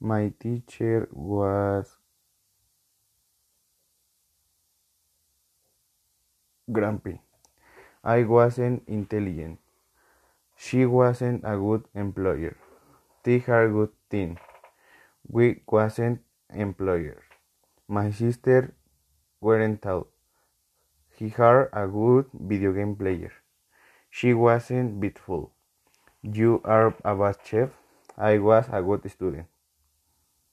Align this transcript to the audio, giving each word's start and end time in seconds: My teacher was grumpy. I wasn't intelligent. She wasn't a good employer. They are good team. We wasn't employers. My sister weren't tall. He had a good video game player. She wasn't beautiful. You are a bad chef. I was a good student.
My 0.00 0.32
teacher 0.38 1.08
was 1.12 1.96
grumpy. 6.70 7.20
I 8.02 8.24
wasn't 8.24 8.82
intelligent. 8.86 9.58
She 10.56 10.84
wasn't 10.86 11.42
a 11.44 11.56
good 11.56 11.84
employer. 11.94 12.56
They 13.22 13.42
are 13.48 13.68
good 13.68 13.92
team. 14.10 14.38
We 15.26 15.62
wasn't 15.66 16.20
employers. 16.52 17.24
My 17.88 18.10
sister 18.10 18.74
weren't 19.40 19.82
tall. 19.82 20.08
He 21.16 21.28
had 21.28 21.68
a 21.72 21.86
good 21.86 22.26
video 22.32 22.72
game 22.72 22.96
player. 22.96 23.32
She 24.10 24.34
wasn't 24.34 25.00
beautiful. 25.00 25.52
You 26.22 26.60
are 26.64 26.94
a 27.04 27.14
bad 27.16 27.36
chef. 27.44 27.70
I 28.16 28.38
was 28.38 28.66
a 28.70 28.82
good 28.82 29.10
student. 29.10 29.46